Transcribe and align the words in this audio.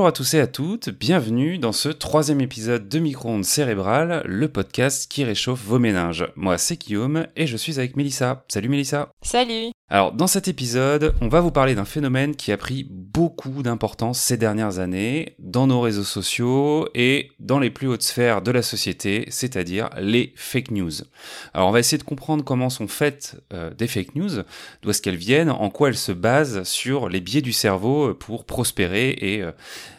Bonjour 0.00 0.08
à 0.08 0.12
tous 0.12 0.32
et 0.32 0.40
à 0.40 0.46
toutes, 0.46 0.88
bienvenue 0.88 1.58
dans 1.58 1.72
ce 1.72 1.90
troisième 1.90 2.40
épisode 2.40 2.88
de 2.88 2.98
Micro-ondes 3.00 3.44
cérébrales, 3.44 4.22
le 4.24 4.48
podcast 4.48 5.12
qui 5.12 5.24
réchauffe 5.24 5.62
vos 5.62 5.78
méninges. 5.78 6.26
Moi 6.36 6.56
c'est 6.56 6.80
Guillaume 6.80 7.26
et 7.36 7.46
je 7.46 7.58
suis 7.58 7.78
avec 7.78 7.96
Mélissa. 7.96 8.46
Salut 8.48 8.70
Mélissa 8.70 9.12
Salut 9.20 9.72
Alors 9.92 10.12
dans 10.12 10.28
cet 10.28 10.46
épisode, 10.46 11.16
on 11.20 11.26
va 11.26 11.40
vous 11.40 11.50
parler 11.50 11.74
d'un 11.74 11.84
phénomène 11.84 12.36
qui 12.36 12.52
a 12.52 12.56
pris 12.56 12.86
beaucoup 12.88 13.64
d'importance 13.64 14.20
ces 14.20 14.36
dernières 14.36 14.78
années 14.78 15.34
dans 15.40 15.66
nos 15.66 15.80
réseaux 15.80 16.04
sociaux 16.04 16.88
et 16.94 17.32
dans 17.40 17.58
les 17.58 17.70
plus 17.70 17.88
hautes 17.88 18.04
sphères 18.04 18.40
de 18.40 18.52
la 18.52 18.62
société, 18.62 19.26
c'est-à-dire 19.30 19.90
les 19.98 20.32
fake 20.36 20.70
news. 20.70 20.92
Alors 21.54 21.68
on 21.68 21.72
va 21.72 21.80
essayer 21.80 21.98
de 21.98 22.04
comprendre 22.04 22.44
comment 22.44 22.70
sont 22.70 22.86
faites 22.86 23.42
euh, 23.52 23.74
des 23.74 23.88
fake 23.88 24.14
news, 24.14 24.44
d'où 24.80 24.90
est-ce 24.90 25.02
qu'elles 25.02 25.16
viennent, 25.16 25.50
en 25.50 25.70
quoi 25.70 25.88
elles 25.88 25.96
se 25.96 26.12
basent 26.12 26.62
sur 26.62 27.08
les 27.08 27.20
biais 27.20 27.42
du 27.42 27.52
cerveau 27.52 28.14
pour 28.14 28.44
prospérer 28.44 29.10
et 29.18 29.42
euh, 29.42 29.50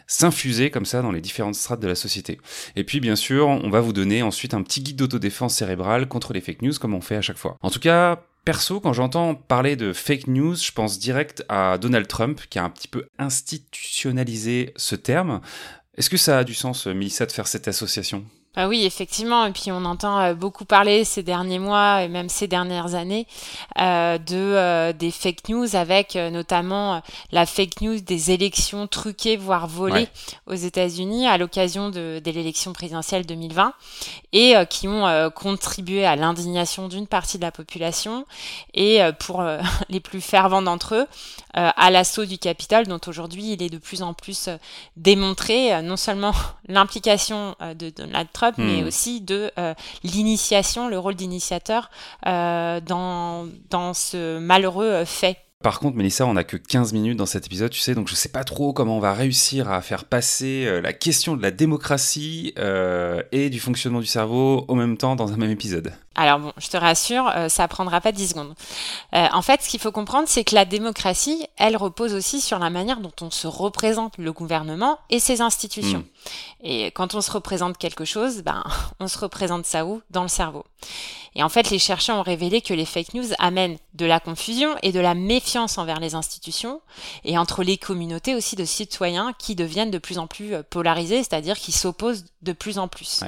s'infuser 0.06 0.70
comme 0.70 0.86
ça 0.86 1.02
dans 1.02 1.12
les 1.12 1.20
différentes 1.20 1.54
strates 1.54 1.80
de 1.80 1.88
la 1.88 1.96
société. 1.96 2.40
Et 2.76 2.84
puis 2.84 3.00
bien 3.00 3.14
sûr, 3.14 3.46
on 3.46 3.68
va 3.68 3.80
vous 3.80 3.92
donner 3.92 4.22
ensuite 4.22 4.54
un 4.54 4.62
petit 4.62 4.80
guide 4.80 4.96
d'autodéfense 4.96 5.54
cérébrale 5.54 6.08
contre 6.08 6.32
les 6.32 6.40
fake 6.40 6.62
news 6.62 6.72
comme 6.80 6.94
on 6.94 7.02
fait 7.02 7.16
à 7.16 7.22
chaque 7.22 7.36
fois. 7.36 7.58
En 7.60 7.68
tout 7.68 7.78
cas, 7.78 8.22
Perso, 8.44 8.80
quand 8.80 8.92
j'entends 8.92 9.36
parler 9.36 9.76
de 9.76 9.92
fake 9.92 10.26
news, 10.26 10.56
je 10.56 10.72
pense 10.72 10.98
direct 10.98 11.44
à 11.48 11.78
Donald 11.78 12.08
Trump, 12.08 12.40
qui 12.50 12.58
a 12.58 12.64
un 12.64 12.70
petit 12.70 12.88
peu 12.88 13.06
institutionnalisé 13.18 14.72
ce 14.76 14.96
terme. 14.96 15.40
Est-ce 15.96 16.10
que 16.10 16.16
ça 16.16 16.38
a 16.38 16.44
du 16.44 16.54
sens, 16.54 16.86
Melissa, 16.86 17.24
de 17.24 17.32
faire 17.32 17.46
cette 17.46 17.68
association? 17.68 18.24
Ah 18.54 18.68
oui, 18.68 18.84
effectivement. 18.84 19.46
Et 19.46 19.52
puis 19.52 19.72
on 19.72 19.82
entend 19.86 20.20
euh, 20.20 20.34
beaucoup 20.34 20.66
parler 20.66 21.04
ces 21.04 21.22
derniers 21.22 21.58
mois 21.58 22.02
et 22.02 22.08
même 22.08 22.28
ces 22.28 22.46
dernières 22.46 22.94
années 22.94 23.26
euh, 23.80 24.18
de 24.18 24.36
euh, 24.36 24.92
des 24.92 25.10
fake 25.10 25.48
news, 25.48 25.74
avec 25.74 26.16
notamment 26.16 27.00
la 27.30 27.46
fake 27.46 27.80
news 27.80 28.00
des 28.00 28.30
élections 28.30 28.86
truquées 28.86 29.38
voire 29.38 29.66
volées 29.66 30.06
aux 30.46 30.54
États-Unis 30.54 31.26
à 31.26 31.38
l'occasion 31.38 31.88
de, 31.88 32.20
de 32.22 32.30
l'élection 32.30 32.74
présidentielle 32.74 33.24
2020 33.24 33.72
et 34.34 34.54
qui 34.68 34.86
ont 34.86 35.30
contribué 35.30 36.04
à 36.04 36.16
l'indignation 36.16 36.88
d'une 36.88 37.06
partie 37.06 37.38
de 37.38 37.42
la 37.42 37.52
population 37.52 38.26
et 38.74 39.00
pour 39.18 39.42
les 39.88 40.00
plus 40.00 40.20
fervents 40.20 40.62
d'entre 40.62 40.94
eux 40.94 41.06
à 41.54 41.90
l'assaut 41.90 42.24
du 42.24 42.38
Capitole, 42.38 42.86
dont 42.86 43.00
aujourd'hui 43.06 43.52
il 43.52 43.62
est 43.62 43.70
de 43.70 43.78
plus 43.78 44.02
en 44.02 44.14
plus 44.14 44.48
démontré 44.96 45.82
non 45.82 45.96
seulement 45.96 46.32
l'implication 46.68 47.54
de 47.74 47.90
Donald 47.90 48.28
Trump 48.32 48.41
mais 48.58 48.82
hmm. 48.82 48.86
aussi 48.86 49.20
de 49.20 49.50
euh, 49.58 49.74
l'initiation, 50.02 50.88
le 50.88 50.98
rôle 50.98 51.14
d'initiateur 51.14 51.90
euh, 52.26 52.80
dans, 52.80 53.46
dans 53.70 53.94
ce 53.94 54.38
malheureux 54.38 54.86
euh, 54.86 55.04
fait. 55.04 55.38
Par 55.62 55.78
contre, 55.78 55.96
Mélissa, 55.96 56.26
on 56.26 56.34
n'a 56.34 56.42
que 56.42 56.56
15 56.56 56.92
minutes 56.92 57.16
dans 57.16 57.26
cet 57.26 57.46
épisode, 57.46 57.70
tu 57.70 57.78
sais, 57.78 57.94
donc 57.94 58.08
je 58.08 58.16
sais 58.16 58.30
pas 58.30 58.42
trop 58.42 58.72
comment 58.72 58.96
on 58.96 59.00
va 59.00 59.12
réussir 59.12 59.70
à 59.70 59.80
faire 59.80 60.06
passer 60.06 60.80
la 60.82 60.92
question 60.92 61.36
de 61.36 61.42
la 61.42 61.52
démocratie 61.52 62.52
et 63.30 63.48
du 63.48 63.60
fonctionnement 63.60 64.00
du 64.00 64.06
cerveau 64.06 64.64
au 64.66 64.74
même 64.74 64.96
temps 64.96 65.14
dans 65.14 65.32
un 65.32 65.36
même 65.36 65.52
épisode. 65.52 65.92
Alors 66.14 66.38
bon, 66.38 66.52
je 66.58 66.68
te 66.68 66.76
rassure, 66.76 67.30
euh, 67.34 67.48
ça 67.48 67.66
prendra 67.68 68.00
pas 68.00 68.12
10 68.12 68.28
secondes. 68.28 68.54
Euh, 69.14 69.26
en 69.32 69.42
fait, 69.42 69.62
ce 69.62 69.68
qu'il 69.68 69.80
faut 69.80 69.92
comprendre, 69.92 70.28
c'est 70.28 70.44
que 70.44 70.54
la 70.54 70.64
démocratie, 70.64 71.46
elle 71.56 71.76
repose 71.76 72.14
aussi 72.14 72.40
sur 72.40 72.58
la 72.58 72.70
manière 72.70 73.00
dont 73.00 73.12
on 73.20 73.30
se 73.30 73.46
représente 73.46 74.18
le 74.18 74.32
gouvernement 74.32 74.98
et 75.10 75.20
ses 75.20 75.40
institutions. 75.40 76.00
Hmm. 76.00 76.64
Et 76.64 76.86
quand 76.86 77.14
on 77.14 77.20
se 77.20 77.30
représente 77.30 77.78
quelque 77.78 78.04
chose, 78.04 78.42
ben, 78.42 78.62
on 79.00 79.08
se 79.08 79.18
représente 79.18 79.64
ça 79.64 79.86
où? 79.86 80.02
Dans 80.10 80.22
le 80.22 80.28
cerveau. 80.28 80.64
Et 81.34 81.42
en 81.42 81.48
fait, 81.48 81.70
les 81.70 81.78
chercheurs 81.78 82.18
ont 82.18 82.22
révélé 82.22 82.60
que 82.60 82.74
les 82.74 82.84
fake 82.84 83.14
news 83.14 83.24
amènent 83.38 83.78
de 83.94 84.04
la 84.04 84.20
confusion 84.20 84.76
et 84.82 84.92
de 84.92 85.00
la 85.00 85.14
méfiance 85.14 85.78
envers 85.78 85.98
les 85.98 86.14
institutions 86.14 86.82
et 87.24 87.38
entre 87.38 87.62
les 87.62 87.78
communautés 87.78 88.34
aussi 88.34 88.54
de 88.54 88.64
citoyens 88.64 89.32
qui 89.38 89.54
deviennent 89.54 89.90
de 89.90 89.98
plus 89.98 90.18
en 90.18 90.26
plus 90.26 90.54
euh, 90.54 90.62
polarisés, 90.62 91.18
c'est-à-dire 91.18 91.58
qui 91.58 91.72
s'opposent 91.72 92.26
de 92.42 92.52
plus 92.52 92.78
en 92.78 92.88
plus. 92.88 93.22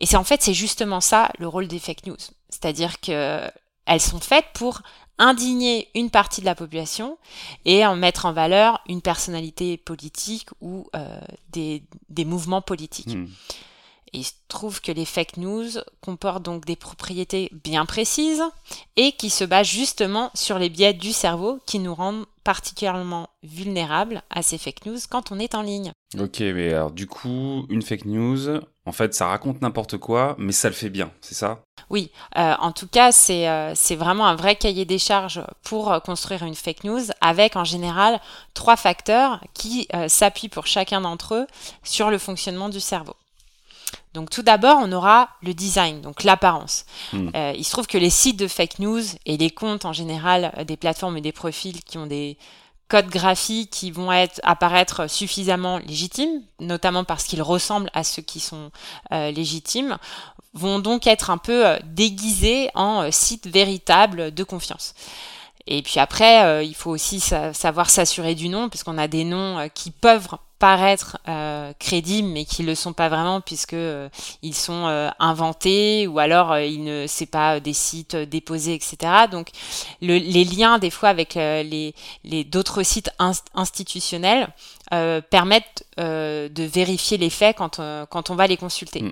Et 0.00 0.06
c'est 0.06 0.16
en 0.16 0.24
fait, 0.24 0.42
c'est 0.42 0.54
justement 0.54 1.00
ça 1.00 1.30
le 1.38 1.46
rôle 1.46 1.68
des 1.68 1.78
fake 1.78 2.06
news. 2.06 2.16
C'est-à-dire 2.48 3.00
que 3.00 3.50
elles 3.86 4.00
sont 4.00 4.20
faites 4.20 4.46
pour 4.54 4.82
indigner 5.18 5.88
une 5.94 6.10
partie 6.10 6.40
de 6.40 6.46
la 6.46 6.54
population 6.54 7.18
et 7.66 7.84
en 7.84 7.94
mettre 7.94 8.24
en 8.24 8.32
valeur 8.32 8.80
une 8.88 9.02
personnalité 9.02 9.76
politique 9.76 10.48
ou 10.60 10.88
euh, 10.96 11.20
des, 11.50 11.84
des, 12.08 12.24
mouvements 12.24 12.62
politiques. 12.62 13.14
Hmm. 13.14 13.28
Et 14.12 14.20
il 14.20 14.24
se 14.24 14.32
trouve 14.48 14.80
que 14.80 14.90
les 14.90 15.04
fake 15.04 15.36
news 15.36 15.68
comportent 16.00 16.42
donc 16.42 16.64
des 16.64 16.74
propriétés 16.74 17.50
bien 17.64 17.84
précises 17.84 18.42
et 18.96 19.12
qui 19.12 19.28
se 19.28 19.44
basent 19.44 19.68
justement 19.68 20.30
sur 20.34 20.58
les 20.58 20.70
biais 20.70 20.94
du 20.94 21.12
cerveau 21.12 21.60
qui 21.66 21.78
nous 21.78 21.94
rendent 21.94 22.26
particulièrement 22.42 23.28
vulnérables 23.42 24.22
à 24.30 24.42
ces 24.42 24.58
fake 24.58 24.86
news 24.86 24.98
quand 25.10 25.30
on 25.30 25.38
est 25.38 25.54
en 25.54 25.62
ligne. 25.62 25.92
Ok, 26.18 26.40
mais 26.40 26.74
alors 26.74 26.90
du 26.90 27.06
coup, 27.06 27.66
une 27.68 27.82
fake 27.82 28.04
news, 28.04 28.60
en 28.84 28.92
fait, 28.92 29.14
ça 29.14 29.28
raconte 29.28 29.62
n'importe 29.62 29.96
quoi, 29.96 30.34
mais 30.38 30.52
ça 30.52 30.68
le 30.68 30.74
fait 30.74 30.90
bien, 30.90 31.12
c'est 31.20 31.36
ça? 31.36 31.62
Oui, 31.88 32.10
euh, 32.36 32.54
en 32.58 32.72
tout 32.72 32.88
cas, 32.88 33.12
c'est 33.12 33.48
euh, 33.48 33.72
c'est 33.76 33.94
vraiment 33.94 34.26
un 34.26 34.34
vrai 34.34 34.56
cahier 34.56 34.84
des 34.84 34.98
charges 34.98 35.42
pour 35.62 35.92
euh, 35.92 36.00
construire 36.00 36.42
une 36.42 36.54
fake 36.56 36.84
news, 36.84 37.02
avec 37.20 37.54
en 37.56 37.64
général 37.64 38.20
trois 38.54 38.76
facteurs 38.76 39.40
qui 39.54 39.88
s'appuient 40.08 40.48
pour 40.48 40.66
chacun 40.66 41.00
d'entre 41.00 41.34
eux 41.34 41.46
sur 41.84 42.10
le 42.10 42.18
fonctionnement 42.18 42.68
du 42.68 42.80
cerveau. 42.80 43.14
Donc 44.14 44.30
tout 44.30 44.42
d'abord, 44.42 44.78
on 44.80 44.90
aura 44.92 45.28
le 45.42 45.54
design, 45.54 46.00
donc 46.00 46.24
l'apparence. 46.24 46.84
Hmm. 47.12 47.30
Euh, 47.36 47.52
il 47.56 47.64
se 47.64 47.70
trouve 47.70 47.86
que 47.86 47.98
les 47.98 48.10
sites 48.10 48.38
de 48.38 48.48
fake 48.48 48.80
news 48.80 49.02
et 49.24 49.36
les 49.36 49.50
comptes 49.50 49.84
en 49.84 49.92
général 49.92 50.52
des 50.66 50.76
plateformes 50.76 51.16
et 51.16 51.20
des 51.20 51.32
profils 51.32 51.82
qui 51.84 51.96
ont 51.96 52.06
des 52.06 52.36
codes 52.90 53.08
graphiques 53.08 53.70
qui 53.70 53.90
vont 53.90 54.12
être, 54.12 54.40
apparaître 54.42 55.08
suffisamment 55.08 55.78
légitimes, 55.78 56.42
notamment 56.58 57.04
parce 57.04 57.24
qu'ils 57.24 57.42
ressemblent 57.42 57.90
à 57.94 58.04
ceux 58.04 58.22
qui 58.22 58.40
sont 58.40 58.70
euh, 59.12 59.30
légitimes, 59.30 59.96
vont 60.52 60.80
donc 60.80 61.06
être 61.06 61.30
un 61.30 61.38
peu 61.38 61.78
déguisés 61.84 62.70
en 62.74 63.10
sites 63.12 63.46
véritables 63.46 64.34
de 64.34 64.44
confiance. 64.44 64.94
Et 65.66 65.82
puis 65.82 66.00
après, 66.00 66.66
il 66.66 66.74
faut 66.74 66.90
aussi 66.90 67.20
savoir 67.20 67.88
s'assurer 67.88 68.34
du 68.34 68.48
nom, 68.48 68.68
puisqu'on 68.68 68.98
a 68.98 69.06
des 69.06 69.22
noms 69.22 69.68
qui 69.72 69.92
peuvent 69.92 70.26
paraître 70.60 71.16
euh, 71.26 71.72
crédibles 71.78 72.28
mais 72.28 72.44
qui 72.44 72.62
le 72.62 72.74
sont 72.74 72.92
pas 72.92 73.08
vraiment 73.08 73.40
puisque 73.40 73.72
euh, 73.72 74.10
ils 74.42 74.54
sont 74.54 74.86
euh, 74.86 75.08
inventés 75.18 76.06
ou 76.06 76.18
alors 76.18 76.52
euh, 76.52 76.62
il 76.62 76.84
ne 76.84 77.06
c'est 77.08 77.24
pas 77.24 77.60
des 77.60 77.72
sites 77.72 78.14
déposés 78.14 78.74
etc 78.74 79.12
donc 79.30 79.48
le, 80.02 80.18
les 80.18 80.44
liens 80.44 80.78
des 80.78 80.90
fois 80.90 81.08
avec 81.08 81.34
les, 81.34 81.94
les 82.24 82.44
d'autres 82.44 82.82
sites 82.82 83.10
institutionnels 83.54 84.48
permettent 85.30 85.84
de 85.96 86.62
vérifier 86.62 87.16
les 87.16 87.30
faits 87.30 87.56
quand 87.56 87.80
quand 88.10 88.30
on 88.30 88.34
va 88.34 88.46
les 88.46 88.56
consulter. 88.56 89.02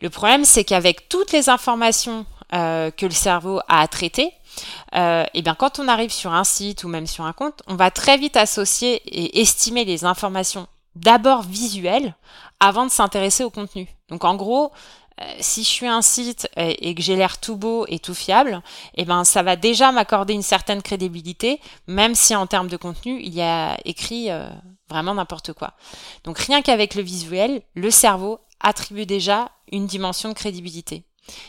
Le 0.00 0.08
problème 0.10 0.44
c'est 0.44 0.64
qu'avec 0.64 1.08
toutes 1.08 1.32
les 1.32 1.48
informations 1.50 2.24
que 2.52 3.06
le 3.06 3.10
cerveau 3.10 3.60
a 3.68 3.80
à 3.80 3.88
traiter 3.88 4.32
euh, 4.94 5.24
et 5.34 5.42
bien 5.42 5.54
quand 5.54 5.78
on 5.78 5.88
arrive 5.88 6.10
sur 6.10 6.32
un 6.32 6.44
site 6.44 6.84
ou 6.84 6.88
même 6.88 7.06
sur 7.06 7.24
un 7.24 7.32
compte, 7.32 7.62
on 7.66 7.76
va 7.76 7.90
très 7.90 8.16
vite 8.16 8.36
associer 8.36 8.96
et 9.06 9.40
estimer 9.40 9.84
les 9.84 10.04
informations 10.04 10.66
d'abord 10.96 11.42
visuelles 11.42 12.14
avant 12.58 12.84
de 12.84 12.90
s'intéresser 12.90 13.44
au 13.44 13.50
contenu. 13.50 13.88
Donc 14.08 14.24
en 14.24 14.34
gros, 14.34 14.72
euh, 15.20 15.24
si 15.40 15.62
je 15.62 15.68
suis 15.68 15.86
un 15.86 16.02
site 16.02 16.48
et, 16.56 16.94
que 16.94 17.02
j'ai 17.02 17.16
l'air 17.16 17.38
tout 17.38 17.56
beau 17.56 17.84
et 17.88 17.98
tout 17.98 18.14
fiable, 18.14 18.62
eh 18.94 19.04
ben 19.04 19.24
ça 19.24 19.42
va 19.42 19.56
déjà 19.56 19.92
m'accorder 19.92 20.34
une 20.34 20.42
certaine 20.42 20.82
crédibilité, 20.82 21.60
même 21.86 22.14
si 22.14 22.34
en 22.34 22.46
termes 22.46 22.68
de 22.68 22.76
contenu 22.76 23.20
il 23.20 23.34
y 23.34 23.42
a 23.42 23.76
écrit 23.84 24.30
euh, 24.30 24.48
vraiment 24.88 25.14
n'importe 25.14 25.52
quoi. 25.52 25.74
Donc 26.24 26.38
rien 26.38 26.62
qu'avec 26.62 26.94
le 26.94 27.02
visuel, 27.02 27.62
le 27.74 27.90
cerveau 27.90 28.40
attribue 28.60 29.06
déjà 29.06 29.50
une 29.72 29.86
dimension 29.86 30.28
de 30.28 30.34
crédibilité. 30.34 31.04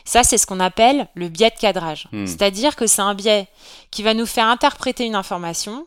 Ça, 0.06 0.24
c'est 0.24 0.38
ce 0.38 0.46
qu'on 0.46 0.60
appelle 0.60 1.08
le 1.16 1.30
biais 1.30 1.50
de 1.50 1.60
cadrage. 1.60 2.08
Hmm. 2.12 2.26
C'est-à-dire 2.26 2.76
que 2.76 2.88
c'est 2.88 3.02
un 3.02 3.14
biais 3.14 3.48
qui 3.92 4.04
va 4.04 4.14
nous 4.14 4.26
faire 4.26 4.48
interpréter 4.48 5.06
une 5.06 5.16
information 5.16 5.86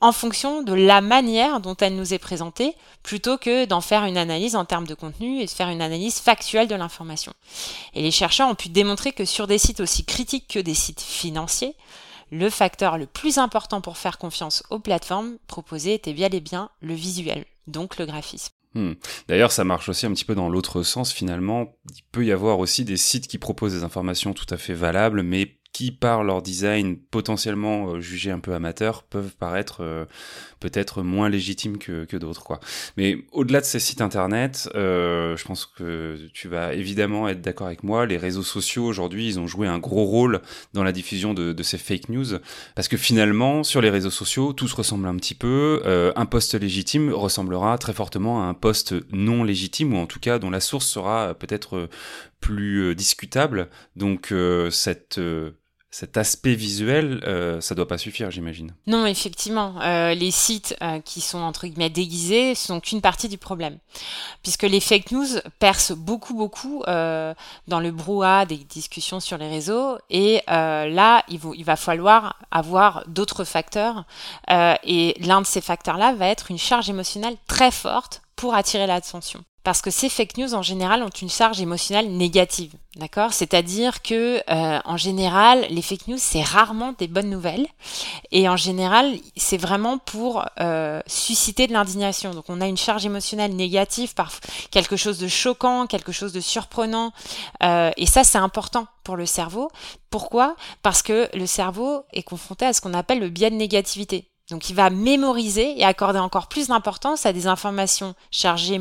en 0.00 0.12
fonction 0.12 0.62
de 0.62 0.74
la 0.74 1.00
manière 1.00 1.60
dont 1.60 1.76
elle 1.76 1.96
nous 1.96 2.12
est 2.12 2.18
présentée, 2.18 2.74
plutôt 3.02 3.38
que 3.38 3.64
d'en 3.64 3.80
faire 3.80 4.04
une 4.04 4.18
analyse 4.18 4.56
en 4.56 4.64
termes 4.64 4.86
de 4.86 4.94
contenu 4.94 5.40
et 5.40 5.46
de 5.46 5.50
faire 5.50 5.68
une 5.68 5.80
analyse 5.80 6.18
factuelle 6.18 6.68
de 6.68 6.74
l'information. 6.74 7.32
Et 7.94 8.02
les 8.02 8.10
chercheurs 8.10 8.48
ont 8.48 8.54
pu 8.54 8.68
démontrer 8.68 9.12
que 9.12 9.24
sur 9.24 9.46
des 9.46 9.58
sites 9.58 9.80
aussi 9.80 10.04
critiques 10.04 10.48
que 10.48 10.58
des 10.58 10.74
sites 10.74 11.00
financiers, 11.00 11.74
le 12.30 12.50
facteur 12.50 12.98
le 12.98 13.06
plus 13.06 13.38
important 13.38 13.80
pour 13.80 13.96
faire 13.96 14.18
confiance 14.18 14.62
aux 14.70 14.80
plateformes 14.80 15.38
proposées 15.46 15.94
était 15.94 16.12
bien 16.12 16.28
et 16.30 16.40
bien 16.40 16.70
le 16.80 16.94
visuel, 16.94 17.44
donc 17.66 17.96
le 17.98 18.06
graphisme. 18.06 18.55
Hmm. 18.76 18.92
D'ailleurs, 19.26 19.52
ça 19.52 19.64
marche 19.64 19.88
aussi 19.88 20.04
un 20.04 20.12
petit 20.12 20.26
peu 20.26 20.34
dans 20.34 20.50
l'autre 20.50 20.82
sens 20.82 21.10
finalement. 21.10 21.78
Il 21.96 22.02
peut 22.12 22.26
y 22.26 22.30
avoir 22.30 22.58
aussi 22.58 22.84
des 22.84 22.98
sites 22.98 23.26
qui 23.26 23.38
proposent 23.38 23.72
des 23.72 23.84
informations 23.84 24.34
tout 24.34 24.44
à 24.50 24.58
fait 24.58 24.74
valables, 24.74 25.22
mais 25.22 25.55
qui, 25.76 25.92
par 25.92 26.24
leur 26.24 26.40
design 26.40 26.96
potentiellement 26.96 27.90
euh, 27.90 28.00
jugés 28.00 28.30
un 28.30 28.38
peu 28.38 28.54
amateurs, 28.54 29.02
peuvent 29.02 29.36
paraître 29.38 29.82
euh, 29.82 30.06
peut-être 30.58 31.02
moins 31.02 31.28
légitimes 31.28 31.76
que, 31.76 32.16
d'autres. 32.16 32.44
Quoi. 32.44 32.60
Mais 32.96 33.26
au-delà 33.30 33.60
de 33.60 33.66
ces 33.66 33.78
sites 33.78 34.00
internet, 34.00 34.70
euh, 34.74 35.36
je 35.36 35.44
pense 35.44 35.66
que 35.66 36.16
tu 36.32 36.48
vas 36.48 36.72
évidemment 36.72 37.28
être 37.28 37.42
d'accord 37.42 37.66
avec 37.66 37.82
moi, 37.82 38.06
les 38.06 38.16
réseaux 38.16 38.42
sociaux 38.42 38.86
aujourd'hui, 38.86 39.28
ils 39.28 39.38
ont 39.38 39.46
joué 39.46 39.66
un 39.66 39.78
gros 39.78 40.04
rôle 40.04 40.40
dans 40.72 40.82
la 40.82 40.92
diffusion 40.92 41.34
de, 41.34 41.62
ces 41.62 41.76
fake 41.76 42.08
news, 42.08 42.38
parce 42.74 42.88
que 42.88 42.96
finalement, 42.96 43.62
sur 43.62 43.82
les 43.82 43.90
réseaux 43.90 44.08
sociaux, 44.08 44.54
tout 44.54 44.68
se 44.68 44.76
ressemble 44.76 45.06
un 45.06 45.16
petit 45.16 45.34
peu. 45.34 45.82
Un 46.16 46.26
poste 46.26 46.54
légitime 46.54 47.12
ressemblera 47.12 47.76
très 47.76 47.92
fortement 47.92 48.42
à 48.42 48.46
un 48.46 48.54
poste 48.54 48.94
non 49.12 49.44
légitime, 49.44 49.92
ou 49.92 49.98
en 49.98 50.06
tout 50.06 50.20
cas 50.20 50.38
dont 50.38 50.48
la 50.48 50.60
source 50.60 50.86
sera 50.86 51.34
peut-être 51.34 51.90
plus 52.40 52.94
discutable. 52.94 53.68
Donc 53.96 54.32
cette 54.70 55.20
cet 55.98 56.18
aspect 56.18 56.54
visuel, 56.54 57.22
euh, 57.26 57.58
ça 57.62 57.74
doit 57.74 57.88
pas 57.88 57.96
suffire, 57.96 58.30
j'imagine. 58.30 58.74
Non, 58.86 59.06
effectivement, 59.06 59.76
euh, 59.80 60.12
les 60.12 60.30
sites 60.30 60.76
euh, 60.82 61.00
qui 61.00 61.22
sont 61.22 61.38
entre 61.38 61.66
guillemets 61.66 61.88
déguisés 61.88 62.54
sont 62.54 62.80
qu'une 62.80 63.00
partie 63.00 63.30
du 63.30 63.38
problème, 63.38 63.78
puisque 64.42 64.64
les 64.64 64.80
fake 64.80 65.10
news 65.12 65.26
percent 65.58 65.96
beaucoup, 65.96 66.34
beaucoup 66.34 66.82
dans 66.86 67.80
le 67.80 67.90
brouhaha 67.92 68.44
des 68.44 68.58
discussions 68.58 69.20
sur 69.20 69.38
les 69.38 69.48
réseaux, 69.48 69.96
et 70.10 70.42
là, 70.46 71.24
il, 71.28 71.40
il, 71.54 71.64
va 71.64 71.76
falloir 71.76 72.36
avoir 72.50 73.04
d'autres 73.08 73.44
facteurs, 73.44 74.04
et 74.50 75.16
l'un 75.20 75.40
de 75.40 75.46
ces 75.46 75.62
facteurs-là 75.62 76.12
va 76.12 76.26
être 76.26 76.50
une 76.50 76.58
charge 76.58 76.90
émotionnelle 76.90 77.36
très 77.46 77.70
forte 77.70 78.20
pour 78.36 78.54
attirer 78.54 78.86
l'attention 78.86 79.42
parce 79.66 79.82
que 79.82 79.90
ces 79.90 80.08
fake 80.08 80.36
news 80.36 80.54
en 80.54 80.62
général 80.62 81.02
ont 81.02 81.08
une 81.08 81.28
charge 81.28 81.60
émotionnelle 81.60 82.16
négative, 82.16 82.72
d'accord? 82.94 83.32
C'est-à-dire 83.32 84.00
que 84.00 84.40
euh, 84.48 84.78
en 84.84 84.96
général, 84.96 85.66
les 85.70 85.82
fake 85.82 86.06
news 86.06 86.18
c'est 86.20 86.40
rarement 86.40 86.94
des 86.96 87.08
bonnes 87.08 87.28
nouvelles, 87.28 87.66
et 88.30 88.48
en 88.48 88.56
général 88.56 89.12
c'est 89.36 89.56
vraiment 89.56 89.98
pour 89.98 90.44
euh, 90.60 91.00
susciter 91.08 91.66
de 91.66 91.72
l'indignation. 91.72 92.32
Donc 92.32 92.44
on 92.46 92.60
a 92.60 92.68
une 92.68 92.76
charge 92.76 93.04
émotionnelle 93.06 93.56
négative 93.56 94.14
par 94.14 94.30
quelque 94.70 94.94
chose 94.94 95.18
de 95.18 95.26
choquant, 95.26 95.88
quelque 95.88 96.12
chose 96.12 96.32
de 96.32 96.40
surprenant, 96.40 97.12
euh, 97.64 97.90
et 97.96 98.06
ça 98.06 98.22
c'est 98.22 98.38
important 98.38 98.86
pour 99.02 99.16
le 99.16 99.26
cerveau. 99.26 99.68
Pourquoi? 100.10 100.54
Parce 100.82 101.02
que 101.02 101.28
le 101.36 101.46
cerveau 101.46 102.04
est 102.12 102.22
confronté 102.22 102.66
à 102.66 102.72
ce 102.72 102.80
qu'on 102.80 102.94
appelle 102.94 103.18
le 103.18 103.30
biais 103.30 103.50
de 103.50 103.56
négativité. 103.56 104.30
Donc 104.50 104.70
il 104.70 104.76
va 104.76 104.90
mémoriser 104.90 105.78
et 105.78 105.84
accorder 105.84 106.20
encore 106.20 106.46
plus 106.46 106.68
d'importance 106.68 107.26
à 107.26 107.32
des 107.32 107.46
informations 107.46 108.14
chargées 108.30 108.80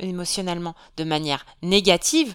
émotionnellement 0.00 0.74
de 0.96 1.04
manière 1.04 1.46
négative 1.62 2.34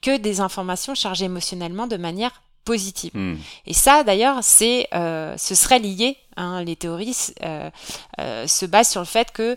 que 0.00 0.16
des 0.16 0.40
informations 0.40 0.94
chargées 0.94 1.24
émotionnellement 1.24 1.86
de 1.86 1.96
manière 1.96 2.42
positive. 2.64 3.10
Hmm. 3.14 3.36
Et 3.66 3.74
ça, 3.74 4.04
d'ailleurs, 4.04 4.38
c'est, 4.42 4.88
euh, 4.94 5.36
ce 5.36 5.54
serait 5.54 5.78
lié. 5.78 6.16
Hein, 6.36 6.64
les 6.64 6.74
théories 6.74 7.16
euh, 7.44 7.70
euh, 8.20 8.46
se 8.48 8.66
basent 8.66 8.90
sur 8.90 9.00
le 9.00 9.06
fait 9.06 9.30
que 9.30 9.56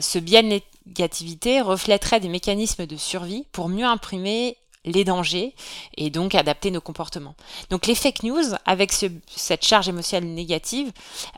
ce 0.00 0.18
de 0.18 0.60
négativité 0.86 1.62
reflèterait 1.62 2.20
des 2.20 2.28
mécanismes 2.28 2.86
de 2.86 2.96
survie 2.96 3.46
pour 3.52 3.68
mieux 3.68 3.86
imprimer 3.86 4.58
les 4.84 5.04
dangers 5.04 5.54
et 5.96 6.10
donc 6.10 6.34
adapter 6.34 6.70
nos 6.70 6.80
comportements. 6.80 7.34
Donc 7.68 7.86
les 7.86 7.94
fake 7.94 8.22
news, 8.22 8.54
avec 8.64 8.92
cette 8.92 9.64
charge 9.64 9.88
émotionnelle 9.88 10.32
négative, 10.32 10.90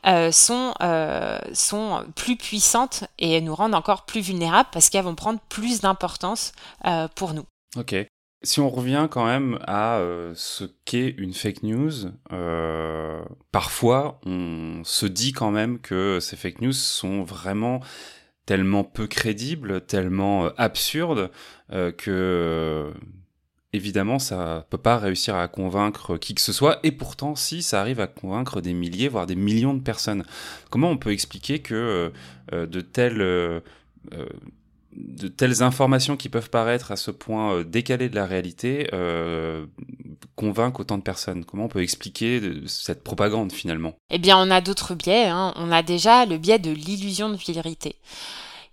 euh, 0.06 0.30
sont, 0.30 0.74
euh, 0.82 1.38
sont 1.52 2.04
plus 2.14 2.36
puissantes 2.36 3.04
et 3.18 3.40
nous 3.40 3.54
rendent 3.54 3.74
encore 3.74 4.04
plus 4.04 4.20
vulnérables 4.20 4.68
parce 4.72 4.90
qu'elles 4.90 5.04
vont 5.04 5.14
prendre 5.14 5.40
plus 5.48 5.80
d'importance 5.80 6.52
euh, 6.86 7.08
pour 7.14 7.34
nous. 7.34 7.44
Ok. 7.76 7.94
Si 8.44 8.58
on 8.58 8.68
revient 8.68 9.06
quand 9.08 9.24
même 9.24 9.60
à 9.68 10.00
ce 10.34 10.64
qu'est 10.84 11.14
une 11.16 11.32
fake 11.32 11.62
news, 11.62 11.92
parfois 13.52 14.18
on 14.26 14.82
se 14.82 15.06
dit 15.06 15.30
quand 15.30 15.52
même 15.52 15.78
que 15.78 16.18
ces 16.20 16.34
fake 16.34 16.60
news 16.60 16.72
sont 16.72 17.22
vraiment 17.22 17.78
tellement 18.44 18.82
peu 18.82 19.06
crédibles, 19.06 19.86
tellement 19.86 20.48
absurdes, 20.56 21.30
que 21.70 22.92
évidemment, 23.72 24.18
ça 24.18 24.66
peut 24.70 24.78
pas 24.78 24.98
réussir 24.98 25.36
à 25.36 25.48
convaincre 25.48 26.16
qui 26.16 26.34
que 26.34 26.40
ce 26.40 26.52
soit, 26.52 26.78
et 26.82 26.92
pourtant, 26.92 27.34
si 27.34 27.62
ça 27.62 27.80
arrive 27.80 28.00
à 28.00 28.06
convaincre 28.06 28.60
des 28.60 28.74
milliers, 28.74 29.08
voire 29.08 29.26
des 29.26 29.36
millions 29.36 29.74
de 29.74 29.80
personnes, 29.80 30.24
comment 30.70 30.90
on 30.90 30.98
peut 30.98 31.12
expliquer 31.12 31.60
que 31.60 31.74
euh, 31.74 32.10
euh, 32.52 32.66
de 32.66 32.80
telles 32.80 33.20
euh, 33.20 33.60
de 34.94 35.28
telles 35.28 35.62
informations 35.62 36.18
qui 36.18 36.28
peuvent 36.28 36.50
paraître 36.50 36.92
à 36.92 36.96
ce 36.96 37.10
point 37.10 37.62
décalées 37.62 38.10
de 38.10 38.14
la 38.14 38.26
réalité 38.26 38.90
convainquent 40.36 40.80
autant 40.80 40.98
de 40.98 41.02
personnes? 41.02 41.46
Comment 41.46 41.64
on 41.64 41.68
peut 41.68 41.82
expliquer 41.82 42.42
cette 42.66 43.02
propagande 43.02 43.52
finalement? 43.52 43.94
Eh 44.10 44.18
bien, 44.18 44.36
on 44.36 44.50
a 44.50 44.60
d'autres 44.60 44.94
biais. 44.94 45.28
Hein. 45.28 45.54
On 45.56 45.72
a 45.72 45.82
déjà 45.82 46.26
le 46.26 46.36
biais 46.36 46.58
de 46.58 46.70
l'illusion 46.70 47.30
de 47.30 47.36
vérité. 47.36 47.96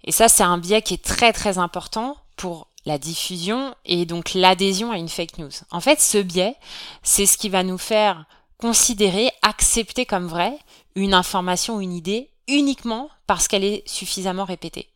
Et 0.03 0.11
ça, 0.11 0.27
c'est 0.27 0.43
un 0.43 0.57
biais 0.57 0.81
qui 0.81 0.95
est 0.95 1.03
très 1.03 1.31
très 1.31 1.57
important 1.57 2.17
pour 2.35 2.68
la 2.89 2.97
diffusion 2.97 3.75
et 3.85 4.05
donc 4.05 4.33
l'adhésion 4.33 4.91
à 4.91 4.97
une 4.97 5.09
fake 5.09 5.37
news. 5.37 5.51
En 5.69 5.79
fait, 5.79 6.01
ce 6.01 6.17
biais, 6.17 6.55
c'est 7.03 7.27
ce 7.27 7.37
qui 7.37 7.47
va 7.47 7.63
nous 7.63 7.77
faire 7.77 8.25
considérer, 8.57 9.31
accepter 9.43 10.05
comme 10.05 10.27
vrai 10.27 10.57
une 10.95 11.13
information 11.13 11.77
ou 11.77 11.81
une 11.81 11.93
idée 11.93 12.31
uniquement 12.47 13.09
parce 13.27 13.47
qu'elle 13.47 13.63
est 13.63 13.87
suffisamment 13.87 14.43
répétée. 14.43 14.89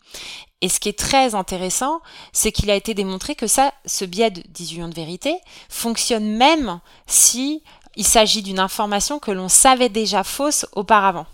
Et 0.62 0.70
ce 0.70 0.80
qui 0.80 0.90
est 0.90 0.98
très 0.98 1.36
intéressant, 1.36 2.02
c'est 2.32 2.52
qu'il 2.52 2.72
a 2.72 2.76
été 2.76 2.96
démontré 2.96 3.36
que 3.36 3.48
ça, 3.48 3.72
ce 3.86 4.06
biais 4.06 4.32
de 4.32 4.42
d'illusion 4.42 4.90
de 4.90 4.96
vérité, 4.96 5.36
fonctionne 5.70 6.36
même 6.36 6.80
si 7.06 7.64
il 7.96 8.06
s'agit 8.06 8.42
d'une 8.42 8.60
information 8.60 9.20
que 9.20 9.32
l'on 9.32 9.50
savait 9.50 9.90
déjà 9.90 10.24
fausse 10.24 10.66
auparavant. 10.74 11.28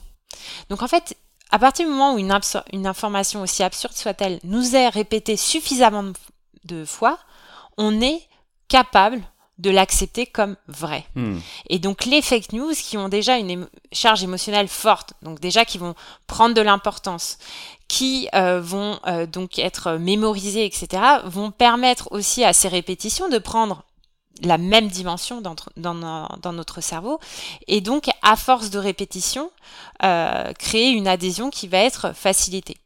Donc 0.70 0.82
en 0.82 0.90
fait, 0.90 1.16
à 1.52 1.58
partir 1.58 1.86
du 1.86 1.92
moment 1.92 2.16
où 2.16 2.20
une 2.20 2.86
information 2.88 3.42
aussi 3.42 3.64
absurde 3.64 3.96
soit-elle 3.96 4.40
nous 4.44 4.76
est 4.76 4.90
répétée 4.90 5.38
suffisamment 5.38 6.12
de 6.66 6.86
fois, 6.86 7.18
on 7.78 8.02
est 8.02 8.22
capable 8.68 9.22
de 9.60 9.70
l'accepter 9.70 10.26
comme 10.26 10.56
vrai. 10.68 11.06
Hmm. 11.16 11.38
Et 11.70 11.80
donc 11.80 12.06
les 12.06 12.22
fake 12.22 12.54
news 12.54 12.74
qui 12.74 12.98
ont 12.98 13.10
déjà 13.10 13.38
une 13.38 13.68
charge 13.92 14.24
émotionnelle 14.24 14.70
forte, 14.70 15.14
donc 15.22 15.42
déjà 15.42 15.66
qui 15.66 15.78
vont 15.78 15.96
prendre 16.28 16.56
de 16.56 16.62
l'importance, 16.62 17.38
qui 17.90 18.30
euh, 18.34 18.62
vont 18.62 19.00
euh, 19.06 19.26
donc 19.26 19.60
être 19.60 19.94
mémorisées, 19.98 20.66
etc., 20.66 21.04
vont 21.26 21.52
permettre 21.52 22.08
aussi 22.12 22.44
à 22.46 22.54
ces 22.54 22.70
répétitions 22.70 23.28
de 23.28 23.38
prendre 23.38 23.84
la 24.42 24.58
même 24.58 24.88
dimension 24.88 25.42
dans, 25.42 25.56
dans, 25.76 26.54
notre 26.54 26.80
cerveau 26.80 27.20
et 27.68 27.82
donc 27.82 28.06
à 28.22 28.38
force 28.38 28.70
de 28.70 28.80
répétition 28.80 29.52
euh, 30.04 30.54
créer 30.54 30.92
une 30.92 31.10
adhésion 31.10 31.50
qui 31.50 31.68
va 31.68 31.80
être 31.80 32.16
facilitée. 32.16 32.78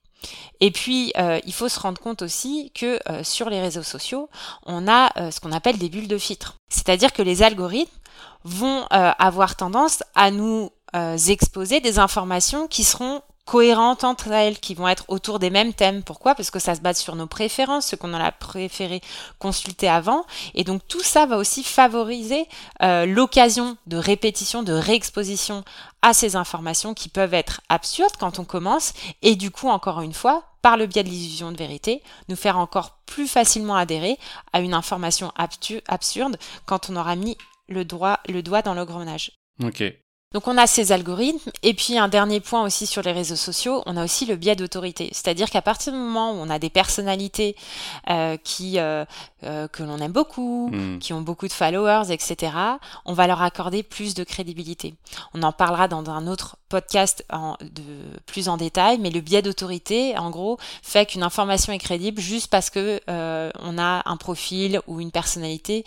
Et 0.60 0.72
puis, 0.72 1.12
euh, 1.18 1.40
il 1.46 1.54
faut 1.54 1.70
se 1.70 1.80
rendre 1.80 2.00
compte 2.00 2.22
aussi 2.22 2.72
que 2.74 3.00
euh, 3.10 3.24
sur 3.24 3.50
les 3.50 3.60
réseaux 3.60 3.84
sociaux, 3.84 4.30
on 4.66 4.88
a 4.88 5.12
euh, 5.18 5.32
ce 5.32 5.40
qu'on 5.40 5.52
appelle 5.52 5.78
des 5.78 5.90
bulles 5.90 6.08
de 6.08 6.18
filtre. 6.18 6.56
C'est-à-dire 6.70 7.14
que 7.14 7.22
les 7.22 7.44
algorithmes 7.44 7.92
vont 8.46 8.86
avoir 8.90 9.56
tendance 9.56 10.04
à 10.16 10.30
nous 10.30 10.70
exposer 11.30 11.80
des 11.80 11.98
informations 11.98 12.68
qui 12.68 12.84
seront 12.84 13.22
cohérentes 13.46 14.04
entre 14.04 14.34
elles, 14.34 14.60
qui 14.60 14.76
vont 14.76 14.90
être 14.90 15.06
autour 15.08 15.40
des 15.40 15.50
mêmes 15.50 15.74
thèmes. 15.74 16.04
Pourquoi? 16.04 16.36
Parce 16.36 16.52
que 16.52 16.60
ça 16.60 16.76
se 16.76 16.82
base 16.82 16.98
sur 16.98 17.16
nos 17.16 17.26
préférences, 17.26 17.88
ce 17.88 17.96
qu'on 17.96 18.14
a 18.14 18.32
préféré 18.34 19.00
consulter 19.40 19.88
avant. 19.88 20.26
Et 20.56 20.66
donc 20.66 20.82
tout 20.90 21.02
ça 21.02 21.26
va 21.26 21.38
aussi 21.38 21.64
favoriser 21.64 22.46
l'occasion 22.82 23.78
de 23.88 23.96
répétition, 23.96 24.62
de 24.62 24.74
réexposition 24.74 25.64
à 26.04 26.14
ces 26.14 26.36
informations 26.36 26.94
qui 26.94 27.10
peuvent 27.10 27.34
être 27.34 27.62
absurdes 27.70 28.18
quand 28.20 28.38
on 28.38 28.46
commence. 28.46 28.94
Et 29.24 29.36
du 29.36 29.50
coup, 29.50 29.70
encore 29.70 30.02
une 30.02 30.14
fois, 30.14 30.44
par 30.62 30.78
le 30.78 30.86
biais 30.86 31.04
de 31.04 31.10
l'illusion 31.10 31.52
de 31.52 31.58
vérité, 31.58 32.04
nous 32.30 32.36
faire 32.36 32.60
encore 32.60 33.00
plus 33.08 33.28
facilement 33.28 33.76
adhérer 33.76 34.20
à 34.52 34.60
une 34.60 34.76
information 34.76 35.32
absurde 35.36 36.38
quand 36.66 36.90
on 36.90 36.96
aura 36.96 37.16
mis 37.16 37.38
le, 37.68 37.86
droit, 37.86 38.20
le 38.30 38.44
doigt 38.44 38.62
dans 38.62 38.76
l'engrenage. 38.76 39.32
Ok. 39.64 39.84
Donc 40.34 40.48
on 40.48 40.58
a 40.58 40.66
ces 40.66 40.92
algorithmes, 40.92 41.52
et 41.62 41.76
puis 41.76 41.98
un 42.00 42.08
dernier 42.08 42.40
point 42.40 42.64
aussi 42.64 42.88
sur 42.88 43.04
les 43.04 43.12
réseaux 43.12 43.36
sociaux, 43.36 43.84
on 43.86 43.96
a 43.98 44.04
aussi 44.04 44.26
le 44.26 44.36
biais 44.36 44.56
d'autorité. 44.56 45.10
C'est-à-dire 45.12 45.52
qu'à 45.52 45.62
partir 45.62 45.94
du 45.94 46.00
moment 46.00 46.32
où 46.32 46.38
on 46.38 46.50
a 46.50 46.58
des 46.58 46.72
personnalités 46.72 47.56
euh, 48.10 48.36
qui 48.44 48.80
euh, 48.80 49.06
euh, 49.46 49.68
que 49.68 49.84
l'on 49.84 49.98
aime 50.00 50.12
beaucoup, 50.12 50.70
hmm. 50.72 51.00
qui 51.00 51.14
ont 51.14 51.22
beaucoup 51.22 51.48
de 51.48 51.54
followers, 51.54 52.12
etc., 52.12 52.54
on 53.06 53.14
va 53.14 53.28
leur 53.28 53.42
accorder 53.42 53.84
plus 53.84 54.14
de 54.14 54.24
crédibilité. 54.24 54.96
On 55.34 55.44
en 55.44 55.52
parlera 55.52 55.88
dans 55.88 56.10
un 56.10 56.28
autre 56.28 56.58
podcast 56.70 57.26
en, 57.32 57.56
de, 57.62 57.84
plus 58.26 58.50
en 58.50 58.58
détail, 58.58 58.98
mais 59.00 59.10
le 59.10 59.22
biais 59.22 59.42
d'autorité, 59.42 60.18
en 60.18 60.30
gros, 60.30 60.58
fait 60.82 61.06
qu'une 61.06 61.24
information 61.24 61.72
est 61.74 61.80
crédible 61.80 62.22
juste 62.22 62.48
parce 62.48 62.70
que 62.70 63.00
on 63.08 63.78
a 63.78 64.02
un 64.06 64.18
profil 64.18 64.82
ou 64.88 65.00
une 65.00 65.12
personnalité 65.12 65.86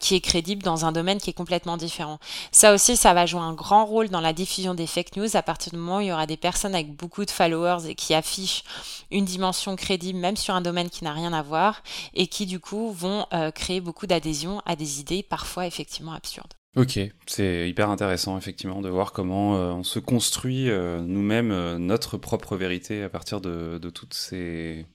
qui 0.00 0.14
est 0.14 0.20
crédible 0.20 0.62
dans 0.62 0.84
un 0.86 0.92
domaine 0.92 1.18
qui 1.18 1.30
est 1.30 1.34
complètement 1.34 1.76
différent. 1.76 2.18
Ça 2.50 2.72
aussi, 2.72 2.96
ça 2.96 3.12
va 3.14 3.26
jouer 3.26 3.40
un 3.40 3.52
grand 3.52 3.84
rôle 3.84 4.08
dans 4.08 4.20
la 4.20 4.32
diffusion 4.32 4.74
des 4.74 4.86
fake 4.86 5.16
news 5.16 5.36
à 5.36 5.42
partir 5.42 5.72
du 5.72 5.78
moment 5.78 5.98
où 5.98 6.00
il 6.00 6.06
y 6.08 6.12
aura 6.12 6.26
des 6.26 6.36
personnes 6.36 6.74
avec 6.74 6.94
beaucoup 6.94 7.24
de 7.24 7.30
followers 7.30 7.88
et 7.88 7.94
qui 7.94 8.14
affichent 8.14 8.64
une 9.10 9.24
dimension 9.24 9.76
crédible 9.76 10.18
même 10.18 10.36
sur 10.36 10.54
un 10.54 10.60
domaine 10.60 10.90
qui 10.90 11.04
n'a 11.04 11.12
rien 11.12 11.32
à 11.32 11.42
voir 11.42 11.82
et 12.14 12.26
qui 12.26 12.46
du 12.46 12.60
coup 12.60 12.91
vont 12.92 13.26
euh, 13.32 13.50
créer 13.50 13.80
beaucoup 13.80 14.06
d'adhésion 14.06 14.60
à 14.66 14.76
des 14.76 15.00
idées 15.00 15.22
parfois 15.22 15.66
effectivement 15.66 16.12
absurdes. 16.12 16.54
Ok, 16.74 16.98
c'est 17.26 17.68
hyper 17.68 17.90
intéressant 17.90 18.38
effectivement 18.38 18.80
de 18.80 18.88
voir 18.88 19.12
comment 19.12 19.56
euh, 19.56 19.72
on 19.72 19.82
se 19.82 19.98
construit 19.98 20.70
euh, 20.70 21.00
nous-mêmes 21.02 21.76
notre 21.76 22.16
propre 22.16 22.56
vérité 22.56 23.02
à 23.02 23.08
partir 23.10 23.40
de, 23.40 23.78
toutes 23.90 24.14
ces 24.14 24.86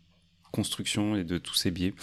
constructions 0.52 1.16
et 1.16 1.24
de 1.24 1.38
tous 1.38 1.54
ces 1.54 1.72
biais. 1.72 1.94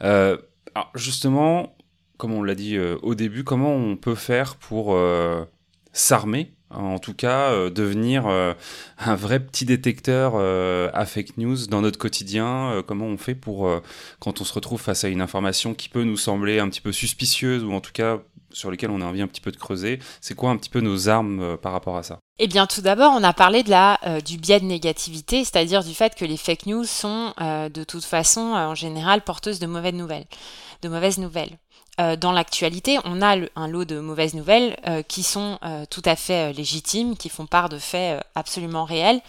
alors 0.00 0.90
justement, 0.94 1.76
comme 2.18 2.32
on 2.32 2.42
l'a 2.42 2.54
dit 2.54 2.78
au 2.78 3.14
début, 3.14 3.42
comment 3.42 3.74
on 3.74 3.96
peut 3.96 4.14
faire 4.14 4.56
pour 4.56 4.98
s'armer 5.92 6.52
en 6.74 6.98
tout 6.98 7.14
cas 7.14 7.70
devenir 7.70 8.26
un 8.26 9.14
vrai 9.14 9.40
petit 9.40 9.64
détecteur 9.64 10.36
à 10.36 11.06
fake 11.06 11.36
news 11.36 11.66
dans 11.68 11.80
notre 11.80 11.98
quotidien 11.98 12.82
Comment 12.86 13.06
on 13.06 13.16
fait 13.16 13.34
pour, 13.34 13.70
quand 14.18 14.40
on 14.40 14.44
se 14.44 14.52
retrouve 14.52 14.80
face 14.80 15.04
à 15.04 15.08
une 15.08 15.20
information 15.20 15.74
qui 15.74 15.88
peut 15.88 16.04
nous 16.04 16.16
sembler 16.16 16.58
un 16.58 16.68
petit 16.68 16.80
peu 16.80 16.92
suspicieuse 16.92 17.64
ou 17.64 17.72
en 17.72 17.80
tout 17.80 17.92
cas 17.92 18.18
sur 18.52 18.70
lesquels 18.70 18.90
on 18.90 19.00
a 19.00 19.04
envie 19.04 19.22
un 19.22 19.26
petit 19.26 19.40
peu 19.40 19.50
de 19.50 19.56
creuser. 19.56 19.98
C'est 20.20 20.34
quoi 20.34 20.50
un 20.50 20.56
petit 20.56 20.70
peu 20.70 20.80
nos 20.80 21.08
armes 21.08 21.40
euh, 21.40 21.56
par 21.56 21.72
rapport 21.72 21.96
à 21.96 22.02
ça? 22.02 22.18
Eh 22.38 22.48
bien, 22.48 22.66
tout 22.66 22.80
d'abord, 22.80 23.12
on 23.16 23.22
a 23.22 23.32
parlé 23.32 23.62
de 23.62 23.70
la, 23.70 23.98
euh, 24.06 24.20
du 24.20 24.38
biais 24.38 24.60
de 24.60 24.64
négativité, 24.64 25.44
c'est-à-dire 25.44 25.84
du 25.84 25.94
fait 25.94 26.14
que 26.14 26.24
les 26.24 26.36
fake 26.36 26.66
news 26.66 26.84
sont 26.84 27.34
euh, 27.40 27.68
de 27.68 27.84
toute 27.84 28.04
façon 28.04 28.40
en 28.40 28.74
général 28.74 29.22
porteuses 29.22 29.58
de 29.58 29.66
mauvaises 29.66 29.94
nouvelles. 29.94 30.26
De 30.82 30.88
mauvaises 30.88 31.18
nouvelles. 31.18 31.58
Euh, 32.00 32.16
dans 32.16 32.32
l'actualité, 32.32 32.98
on 33.04 33.20
a 33.20 33.36
un 33.54 33.68
lot 33.68 33.84
de 33.84 34.00
mauvaises 34.00 34.32
nouvelles 34.32 34.78
euh, 34.88 35.02
qui 35.02 35.22
sont 35.22 35.58
euh, 35.62 35.84
tout 35.90 36.00
à 36.06 36.16
fait 36.16 36.54
légitimes, 36.54 37.18
qui 37.18 37.28
font 37.28 37.44
part 37.44 37.68
de 37.68 37.78
faits 37.78 38.24
absolument 38.34 38.84
réels. 38.84 39.20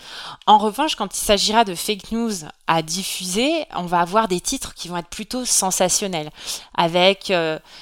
En 0.47 0.57
revanche, 0.57 0.95
quand 0.95 1.13
il 1.13 1.19
s'agira 1.19 1.65
de 1.65 1.75
fake 1.75 2.13
news 2.13 2.31
à 2.67 2.81
diffuser, 2.81 3.65
on 3.75 3.83
va 3.83 3.99
avoir 3.99 4.29
des 4.29 4.39
titres 4.39 4.73
qui 4.75 4.87
vont 4.87 4.95
être 4.95 5.09
plutôt 5.09 5.43
sensationnels, 5.43 6.29
avec 6.75 7.31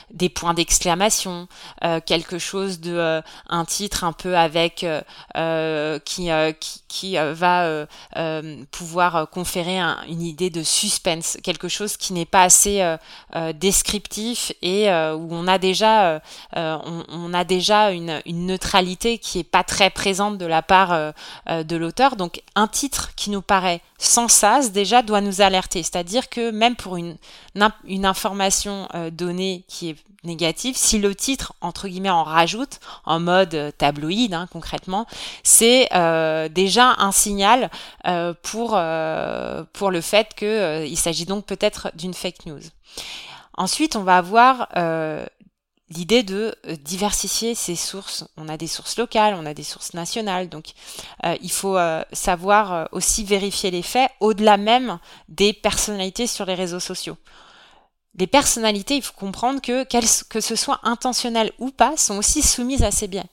des 0.10 0.30
points 0.30 0.56
d'exclamation, 0.56 1.48
quelque 2.08 2.40
chose 2.40 2.80
de 2.80 3.22
un 3.48 3.66
titre 3.66 4.04
un 4.04 4.12
peu 4.12 4.36
avec 4.36 4.86
qui, 6.06 6.30
qui, 6.90 7.16
va 7.16 7.86
pouvoir 8.72 9.30
conférer 9.30 9.80
une 10.08 10.24
idée 10.24 10.50
de 10.50 10.64
suspense, 10.64 11.38
quelque 11.44 11.68
chose 11.68 11.96
qui 11.96 12.14
n'est 12.14 12.26
pas 12.26 12.44
assez 12.44 12.84
descriptif 13.54 14.52
et 14.64 14.71
euh, 14.72 15.16
où 15.16 15.28
on 15.32 15.48
a 15.48 15.58
déjà, 15.58 16.06
euh, 16.06 16.20
euh, 16.58 17.92
une, 18.26 18.46
neutralité 18.46 19.18
qui 19.18 19.40
est 19.40 19.44
pas 19.44 19.64
très 19.64 19.90
présente 19.90 20.38
de 20.38 20.46
la 20.46 20.62
part 20.62 21.14
de 21.48 21.76
l'auteur. 21.76 22.16
Donc 22.16 22.42
un 22.56 22.68
titre 22.68 23.12
qui 23.16 23.30
nous 23.30 23.42
paraît 23.42 23.82
sans 23.98 24.28
sas 24.28 24.72
déjà 24.72 25.02
doit 25.02 25.22
nous 25.22 25.42
alerter. 25.42 25.84
C'est-à-dire 25.84 26.30
que 26.30 26.52
même 26.52 26.76
pour 26.76 26.98
une, 26.98 27.18
information 28.04 28.88
donnée 29.12 29.64
qui 29.68 29.90
est 29.90 29.96
négative, 30.24 30.76
si 30.78 31.00
le 31.00 31.16
titre, 31.16 31.54
entre 31.62 31.88
guillemets, 31.88 32.10
en 32.10 32.24
rajoute, 32.24 32.80
en 33.06 33.20
mode 33.20 33.74
tabloïd 33.78 34.34
hein, 34.34 34.48
concrètement, 34.52 35.06
c'est 35.44 35.90
déjà 36.52 36.96
un 36.98 37.12
signal 37.12 37.70
pour 38.42 38.76
le 38.76 40.02
fait 40.02 40.34
qu'il 40.36 40.98
s'agit 40.98 41.26
donc 41.26 41.46
peut-être 41.46 41.92
d'une 41.96 42.14
fake 42.14 42.46
news. 42.46 42.62
Ensuite, 43.62 43.96
on 43.96 44.02
va 44.02 44.18
avoir 44.18 44.70
euh, 44.76 45.24
l'idée 45.92 46.24
de 46.24 46.56
euh, 46.66 46.76
diversifier 46.78 47.54
ses 47.54 47.76
sources. 47.76 48.26
On 48.36 48.50
a 48.50 48.58
des 48.58 48.66
sources 48.66 48.98
locales, 48.98 49.36
on 49.36 49.46
a 49.46 49.54
des 49.54 49.62
sources 49.62 49.94
nationales, 49.94 50.50
donc 50.50 50.72
euh, 51.26 51.36
il 51.44 51.52
faut 51.52 51.78
savoir 52.12 52.90
aussi 52.92 53.24
vérifier 53.24 53.70
les 53.70 53.84
faits 53.84 54.10
au-delà 54.20 54.58
même 54.58 54.98
des 55.30 55.54
personnalités 55.54 56.26
sur 56.26 56.48
les 56.48 56.56
réseaux 56.56 56.80
sociaux. 56.80 57.18
Les 58.16 58.28
personnalités, 58.28 58.98
il 58.98 59.02
faut 59.02 59.14
comprendre 59.14 59.62
que, 59.62 59.86
que 60.28 60.42
ce 60.42 60.56
soit 60.56 60.82
intentionnel 60.84 61.52
ou 61.60 61.72
pas, 61.72 61.96
sont 61.96 62.18
aussi 62.18 62.42
soumises 62.42 62.84
à 62.84 62.92
ces 62.92 63.08
biais. 63.08 63.24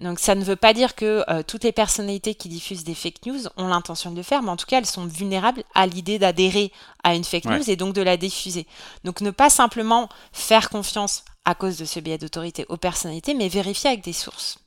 Donc 0.00 0.18
ça 0.18 0.34
ne 0.34 0.42
veut 0.42 0.56
pas 0.56 0.74
dire 0.74 0.96
que 0.96 1.24
euh, 1.28 1.44
toutes 1.46 1.62
les 1.62 1.70
personnalités 1.70 2.34
qui 2.34 2.48
diffusent 2.48 2.82
des 2.82 2.96
fake 2.96 3.26
news 3.26 3.40
ont 3.56 3.68
l'intention 3.68 4.10
de 4.10 4.16
le 4.16 4.24
faire, 4.24 4.42
mais 4.42 4.50
en 4.50 4.56
tout 4.56 4.66
cas 4.66 4.78
elles 4.78 4.86
sont 4.86 5.06
vulnérables 5.06 5.62
à 5.74 5.86
l'idée 5.86 6.18
d'adhérer 6.18 6.72
à 7.04 7.14
une 7.14 7.22
fake 7.22 7.44
news 7.44 7.70
et 7.70 7.76
donc 7.76 7.94
de 7.94 8.02
la 8.02 8.16
diffuser. 8.16 8.66
Donc 9.04 9.20
ne 9.20 9.30
pas 9.30 9.50
simplement 9.50 10.08
faire 10.32 10.68
confiance 10.68 11.24
à 11.44 11.54
cause 11.54 11.76
de 11.76 11.84
ce 11.84 12.00
biais 12.00 12.18
d'autorité 12.18 12.66
aux 12.68 12.76
personnalités, 12.76 13.34
mais 13.34 13.48
vérifier 13.48 13.90
avec 13.90 14.02
des 14.02 14.12
sources. 14.12 14.58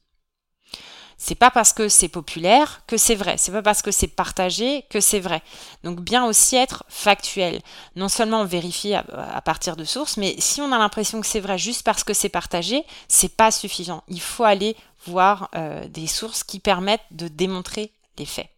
C'est 1.18 1.36
pas 1.36 1.50
parce 1.50 1.74
que 1.74 1.90
c'est 1.90 2.10
populaire 2.10 2.82
que 2.86 2.96
c'est 2.96 3.16
vrai. 3.16 3.38
C'est 3.38 3.52
pas 3.52 3.64
parce 3.64 3.82
que 3.82 3.92
c'est 3.92 4.08
partagé 4.08 4.86
que 4.90 5.00
c'est 5.00 5.20
vrai. 5.20 5.42
Donc 5.84 6.00
bien 6.00 6.26
aussi 6.26 6.56
être 6.56 6.84
factuel. 6.90 7.62
Non 7.96 8.08
seulement 8.08 8.46
vérifier 8.46 8.96
à, 8.96 9.42
partir 9.42 9.76
de 9.76 9.84
sources, 9.84 10.18
mais 10.18 10.36
si 10.38 10.62
on 10.62 10.72
a 10.72 10.78
l'impression 10.78 11.20
que 11.20 11.28
c'est 11.28 11.40
vrai 11.40 11.58
juste 11.58 11.84
parce 11.84 12.04
que 12.04 12.14
c'est 12.14 12.30
partagé, 12.30 12.86
c'est 13.08 13.36
pas 13.36 13.50
suffisant. 13.50 14.04
Il 14.08 14.22
faut 14.22 14.44
aller 14.44 14.76
voir 15.08 15.50
euh, 15.56 15.88
des 15.88 16.08
sources 16.08 16.44
qui 16.44 16.60
permettent 16.60 17.02
de 17.12 17.28
démontrer 17.28 17.92
les 18.20 18.26
faits. 18.26 18.50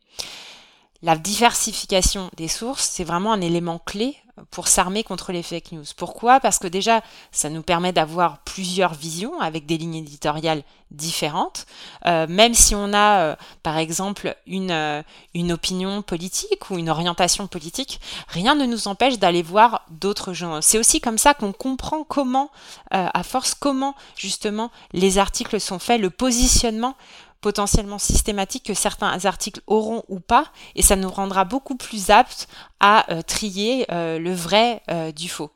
La 1.01 1.15
diversification 1.15 2.29
des 2.35 2.49
sources, 2.49 2.89
c'est 2.91 3.05
vraiment 3.05 3.31
un 3.31 3.39
élément 3.39 3.79
clé 3.79 4.17
pour 4.51 4.67
s'armer 4.67 5.03
contre 5.03 5.31
les 5.31 5.43
fake 5.43 5.71
news. 5.71 5.85
Pourquoi? 5.97 6.39
Parce 6.39 6.59
que 6.59 6.67
déjà, 6.67 7.01
ça 7.31 7.49
nous 7.49 7.61
permet 7.61 7.93
d'avoir 7.93 8.39
plusieurs 8.39 8.93
visions 8.93 9.39
avec 9.39 9.65
des 9.65 9.77
lignes 9.77 9.95
éditoriales 9.95 10.63
différentes. 10.91 11.65
Euh, 12.05 12.25
même 12.27 12.53
si 12.53 12.73
on 12.75 12.93
a, 12.93 13.19
euh, 13.19 13.35
par 13.63 13.77
exemple, 13.77 14.35
une, 14.47 14.71
euh, 14.71 15.03
une 15.33 15.51
opinion 15.51 16.01
politique 16.01 16.69
ou 16.69 16.77
une 16.77 16.89
orientation 16.89 17.47
politique, 17.47 17.99
rien 18.27 18.55
ne 18.55 18.65
nous 18.65 18.87
empêche 18.87 19.19
d'aller 19.19 19.43
voir 19.43 19.85
d'autres 19.89 20.33
gens. 20.33 20.61
C'est 20.61 20.79
aussi 20.79 20.99
comme 20.99 21.17
ça 21.17 21.33
qu'on 21.33 21.53
comprend 21.53 22.03
comment, 22.03 22.49
à 22.91 23.23
force, 23.23 23.53
comment 23.53 23.95
justement 24.15 24.71
les 24.93 25.17
articles 25.17 25.59
sont 25.59 25.79
faits, 25.79 26.01
le 26.01 26.09
positionnement 26.09 26.95
potentiellement 27.41 27.99
systématique 27.99 28.65
que 28.65 28.73
certains 28.73 29.25
articles 29.25 29.61
auront 29.67 30.03
ou 30.09 30.19
pas, 30.19 30.45
et 30.75 30.81
ça 30.81 30.95
nous 30.95 31.09
rendra 31.09 31.45
beaucoup 31.45 31.75
plus 31.75 32.09
aptes 32.09 32.47
à 32.81 33.11
euh, 33.11 33.21
trier 33.21 33.85
euh, 33.91 34.19
le 34.19 34.33
vrai 34.33 34.81
euh, 34.89 35.11
du 35.11 35.29
faux. 35.29 35.51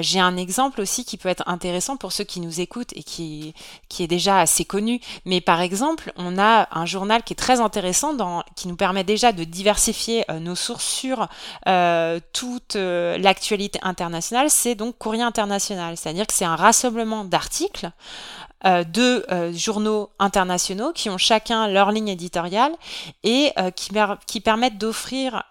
J'ai 0.00 0.20
un 0.20 0.36
exemple 0.36 0.80
aussi 0.80 1.04
qui 1.04 1.16
peut 1.16 1.28
être 1.28 1.42
intéressant 1.46 1.96
pour 1.96 2.12
ceux 2.12 2.24
qui 2.24 2.40
nous 2.40 2.60
écoutent 2.60 2.92
et 2.94 3.02
qui, 3.02 3.54
est 3.98 4.06
déjà 4.06 4.40
assez 4.40 4.64
connu, 4.64 5.00
mais 5.24 5.40
par 5.40 5.60
exemple, 5.60 6.12
on 6.16 6.38
a 6.38 6.68
un 6.70 6.84
journal 6.84 7.22
qui 7.22 7.32
est 7.32 7.36
très 7.36 7.60
intéressant, 7.60 8.12
dans, 8.12 8.42
qui 8.54 8.68
nous 8.68 8.76
permet 8.76 9.04
déjà 9.04 9.32
de 9.32 9.44
diversifier 9.44 10.24
nos 10.40 10.54
sources 10.54 10.84
sur 10.84 11.26
toute 12.32 12.74
l'actualité 12.74 13.78
internationale, 13.82 14.50
c'est 14.50 14.74
donc 14.74 14.98
Courrier 14.98 15.22
International, 15.22 15.96
c'est-à-dire 15.96 16.26
que 16.26 16.34
c'est 16.34 16.44
un 16.44 16.56
rassemblement 16.56 17.24
d'articles 17.24 17.90
euh, 18.66 18.82
deux 18.82 19.24
euh, 19.30 19.52
journaux 19.52 20.10
internationaux 20.18 20.92
qui 20.92 21.08
ont 21.10 21.18
chacun 21.18 21.68
leur 21.68 21.92
ligne 21.92 22.08
éditoriale 22.08 22.72
et 23.22 23.52
euh, 23.58 23.70
qui, 23.70 23.90
qui, 24.26 24.40
permettent 24.40 24.78
d'offrir 24.78 25.44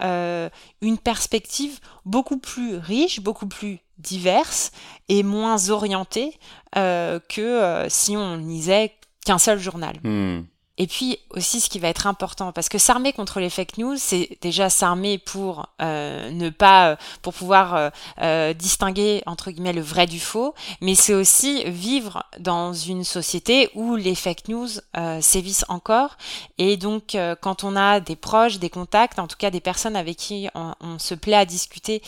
une 0.82 0.98
perspective 0.98 1.80
beaucoup 2.06 2.38
plus 2.38 2.76
riche, 2.76 3.22
beaucoup 3.22 3.48
plus 3.48 3.80
diverse 3.98 4.72
et 5.08 5.24
moins 5.24 5.70
orientée 5.70 6.38
que 6.74 7.86
si 7.90 8.16
on 8.18 8.38
lisait 8.38 8.94
qu'un 9.26 9.38
seul 9.38 9.60
journal. 9.60 9.98
Hmm. 10.04 10.42
Et 10.78 10.86
puis 10.88 11.18
aussi 11.32 11.60
ce 11.60 11.70
qui 11.70 11.80
va 11.80 11.88
être 11.88 12.06
important, 12.06 12.52
parce 12.52 12.70
que 12.70 12.78
s'armer 12.78 13.12
contre 13.12 13.40
les 13.40 13.50
fake 13.50 13.78
news, 13.80 13.96
c'est 13.98 14.38
déjà 14.42 14.70
s'armer 14.70 15.18
pour 15.18 15.70
euh, 15.82 16.30
ne 16.30 16.50
pas, 16.50 16.92
euh, 16.92 16.96
pour 17.24 17.34
pouvoir 17.34 17.92
euh, 18.22 18.54
distinguer 18.54 19.24
entre 19.26 19.50
guillemets 19.50 19.74
le 19.74 19.82
vrai 19.82 20.06
du 20.06 20.20
faux, 20.20 20.54
mais 20.82 20.94
c'est 20.94 21.14
aussi 21.14 21.64
vivre 21.66 22.24
dans 22.40 22.74
une 22.74 23.04
société 23.04 23.70
où 23.74 23.96
les 23.96 24.16
fake 24.16 24.50
news 24.50 24.70
euh, 24.98 25.20
sévissent 25.22 25.66
encore. 25.68 26.18
Et 26.60 26.78
donc 26.78 27.18
quand 27.42 27.64
on 27.64 27.76
a 27.76 28.00
des 28.00 28.16
proches, 28.16 28.60
des 28.60 28.70
contacts, 28.70 29.20
en 29.20 29.28
tout 29.28 29.38
cas 29.38 29.50
des 29.50 29.62
personnes 29.62 29.96
avec 29.96 30.18
qui 30.18 30.48
on, 30.54 30.74
on 30.82 31.00
se 31.00 31.16
plaît 31.16 31.36
à 31.36 31.46
discuter, 31.46 32.02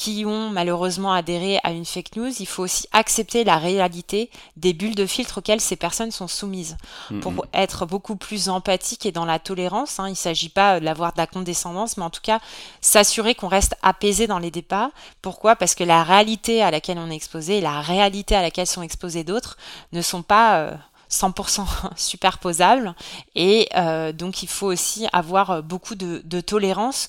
qui 0.00 0.24
ont 0.24 0.48
malheureusement 0.48 1.12
adhéré 1.12 1.60
à 1.62 1.72
une 1.72 1.84
fake 1.84 2.16
news, 2.16 2.30
il 2.40 2.46
faut 2.46 2.62
aussi 2.62 2.88
accepter 2.90 3.44
la 3.44 3.58
réalité 3.58 4.30
des 4.56 4.72
bulles 4.72 4.94
de 4.94 5.04
filtre 5.04 5.38
auxquelles 5.38 5.60
ces 5.60 5.76
personnes 5.76 6.10
sont 6.10 6.26
soumises. 6.26 6.78
Pour 7.20 7.44
être 7.52 7.84
beaucoup 7.84 8.16
plus 8.16 8.48
empathique 8.48 9.04
et 9.04 9.12
dans 9.12 9.26
la 9.26 9.38
tolérance, 9.38 10.00
hein, 10.00 10.06
il 10.06 10.12
ne 10.12 10.16
s'agit 10.16 10.48
pas 10.48 10.80
d'avoir 10.80 11.12
de 11.12 11.18
la 11.18 11.26
condescendance, 11.26 11.98
mais 11.98 12.02
en 12.02 12.08
tout 12.08 12.22
cas 12.22 12.40
s'assurer 12.80 13.34
qu'on 13.34 13.48
reste 13.48 13.74
apaisé 13.82 14.26
dans 14.26 14.38
les 14.38 14.50
débats. 14.50 14.90
Pourquoi? 15.20 15.54
Parce 15.54 15.74
que 15.74 15.84
la 15.84 16.02
réalité 16.02 16.62
à 16.62 16.70
laquelle 16.70 16.96
on 16.96 17.10
est 17.10 17.16
exposé 17.16 17.58
et 17.58 17.60
la 17.60 17.82
réalité 17.82 18.34
à 18.34 18.40
laquelle 18.40 18.66
sont 18.66 18.80
exposés 18.80 19.22
d'autres 19.22 19.58
ne 19.92 20.00
sont 20.00 20.22
pas... 20.22 20.78
100% 21.12 21.62
euh, 21.62 21.88
superposables 21.96 22.94
et 23.34 23.68
euh, 23.74 24.12
donc 24.12 24.44
il 24.44 24.48
faut 24.48 24.68
aussi 24.68 25.08
avoir 25.12 25.60
beaucoup 25.60 25.96
de, 25.96 26.22
de 26.24 26.40
tolérance 26.40 27.08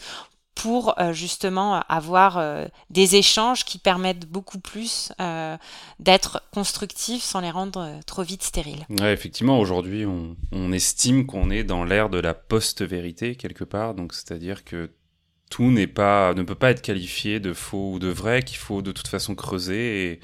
pour 0.56 1.00
euh, 1.00 1.14
justement 1.14 1.82
avoir 1.88 2.38
euh, 2.38 2.66
des 2.90 3.16
échanges 3.16 3.66
qui 3.66 3.78
permettent 3.78 4.28
beaucoup 4.28 4.60
plus 4.60 5.12
euh, 5.20 5.58
d'être 6.00 6.44
constructifs 6.52 7.24
sans 7.24 7.40
les 7.40 7.52
rendre 7.52 8.00
trop 8.06 8.24
vite 8.24 8.44
stériles. 8.44 8.86
Effectivement, 9.02 9.60
aujourd'hui, 9.60 10.06
on, 10.06 10.36
estime 10.72 11.26
qu'on 11.26 11.50
est 11.50 11.64
dans 11.64 11.84
l'ère 11.84 12.10
de 12.10 12.20
la 12.20 12.34
post-vérité 12.34 13.36
quelque 13.36 13.64
part, 13.64 13.94
donc 13.94 14.14
c'est-à-dire 14.14 14.64
que 14.64 14.90
tout 15.50 15.70
n'est 15.70 15.88
pas, 15.88 16.34
ne 16.34 16.44
peut 16.44 16.56
pas 16.56 16.72
être 16.72 16.82
qualifié 16.82 17.42
de 17.42 17.52
faux 17.52 17.94
ou 17.94 18.00
de 18.00 18.08
vrai, 18.08 18.42
qu'il 18.42 18.58
faut 18.58 18.82
de 18.82 18.94
toute 18.94 19.10
façon 19.10 19.36
creuser 19.36 20.22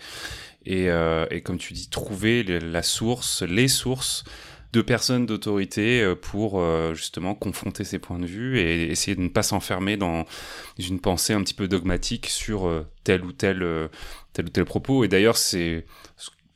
et 0.65 1.41
comme 1.43 1.57
tu 1.57 1.74
dis, 1.74 1.89
trouver 1.89 2.43
la 2.43 2.84
source, 2.84 3.41
les 3.43 3.67
sources 3.67 4.24
de 4.74 4.81
personnes 4.81 5.25
d'autorité 5.25 6.01
euh, 6.01 6.15
pour 6.15 6.59
euh, 6.59 6.93
justement 6.93 7.36
confronter 7.36 7.83
ces 7.83 8.00
points 8.00 8.19
de 8.19 8.25
vue 8.25 8.59
et 8.59 8.91
essayer 8.91 9.15
de 9.15 9.21
ne 9.21 9.29
pas 9.29 9.43
s'enfermer 9.43 9.97
dans 9.97 10.25
une 10.77 11.00
pensée 11.00 11.33
un 11.33 11.41
petit 11.41 11.53
peu 11.53 11.67
dogmatique 11.67 12.27
sur 12.27 12.67
euh, 12.67 12.86
tel 13.03 13.24
ou 13.24 13.31
tel 13.31 13.59
tel 14.33 14.45
ou 14.45 14.50
tel 14.50 14.65
propos. 14.65 15.03
Et 15.03 15.07
d'ailleurs, 15.07 15.38
c'est 15.38 15.86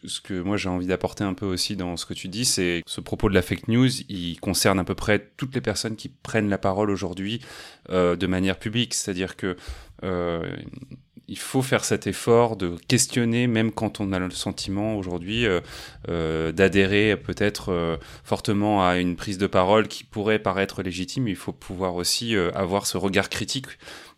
ce 0.03 0.19
que 0.19 0.41
moi 0.41 0.57
j'ai 0.57 0.67
envie 0.67 0.87
d'apporter 0.87 1.23
un 1.23 1.33
peu 1.33 1.45
aussi 1.45 1.75
dans 1.75 1.95
ce 1.95 2.05
que 2.05 2.13
tu 2.13 2.27
dis, 2.27 2.43
c'est 2.43 2.81
ce 2.87 3.01
propos 3.01 3.29
de 3.29 3.35
la 3.35 3.43
fake 3.43 3.67
news, 3.67 3.89
il 4.09 4.39
concerne 4.39 4.79
à 4.79 4.83
peu 4.83 4.95
près 4.95 5.31
toutes 5.37 5.53
les 5.53 5.61
personnes 5.61 5.95
qui 5.95 6.09
prennent 6.09 6.49
la 6.49 6.57
parole 6.57 6.89
aujourd'hui 6.89 7.39
de 7.89 8.27
manière 8.27 8.57
publique. 8.57 8.95
C'est-à-dire 8.95 9.35
que 9.35 9.55
il 11.31 11.39
faut 11.39 11.61
faire 11.61 11.85
cet 11.85 12.07
effort 12.07 12.57
de 12.57 12.75
questionner, 12.89 13.47
même 13.47 13.71
quand 13.71 14.01
on 14.01 14.11
a 14.11 14.19
le 14.19 14.31
sentiment 14.31 14.97
aujourd'hui 14.97 15.45
euh, 15.45 15.61
euh, 16.09 16.51
d'adhérer 16.51 17.15
peut-être 17.15 17.69
euh, 17.71 17.95
fortement 18.25 18.85
à 18.85 18.97
une 18.97 19.15
prise 19.15 19.37
de 19.37 19.47
parole 19.47 19.87
qui 19.87 20.03
pourrait 20.03 20.39
paraître 20.39 20.83
légitime. 20.83 21.29
Il 21.29 21.37
faut 21.37 21.53
pouvoir 21.53 21.95
aussi 21.95 22.35
avoir 22.35 22.85
ce 22.85 22.97
regard 22.97 23.29
critique, 23.29 23.67